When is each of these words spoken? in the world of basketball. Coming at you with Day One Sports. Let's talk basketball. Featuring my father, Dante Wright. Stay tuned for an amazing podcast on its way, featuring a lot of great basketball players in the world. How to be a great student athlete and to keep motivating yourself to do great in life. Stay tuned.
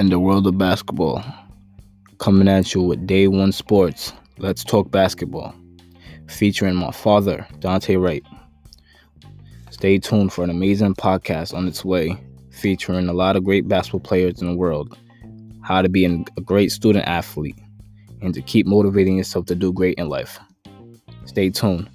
in 0.00 0.08
the 0.08 0.18
world 0.18 0.46
of 0.46 0.56
basketball. 0.56 1.22
Coming 2.16 2.48
at 2.48 2.72
you 2.72 2.80
with 2.80 3.06
Day 3.06 3.28
One 3.28 3.52
Sports. 3.52 4.14
Let's 4.38 4.64
talk 4.64 4.90
basketball. 4.90 5.54
Featuring 6.26 6.74
my 6.74 6.90
father, 6.90 7.46
Dante 7.58 7.96
Wright. 7.96 8.24
Stay 9.70 9.98
tuned 9.98 10.32
for 10.32 10.42
an 10.42 10.48
amazing 10.48 10.94
podcast 10.94 11.52
on 11.52 11.68
its 11.68 11.84
way, 11.84 12.16
featuring 12.50 13.10
a 13.10 13.12
lot 13.12 13.36
of 13.36 13.44
great 13.44 13.68
basketball 13.68 14.00
players 14.00 14.40
in 14.40 14.48
the 14.48 14.56
world. 14.56 14.96
How 15.62 15.82
to 15.82 15.90
be 15.90 16.06
a 16.06 16.40
great 16.40 16.72
student 16.72 17.06
athlete 17.06 17.58
and 18.22 18.32
to 18.32 18.40
keep 18.40 18.66
motivating 18.66 19.18
yourself 19.18 19.44
to 19.46 19.54
do 19.54 19.70
great 19.70 19.98
in 19.98 20.08
life. 20.08 20.40
Stay 21.26 21.50
tuned. 21.50 21.90